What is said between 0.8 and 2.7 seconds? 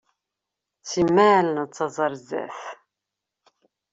Simmal nettaẓ ɣer zdat.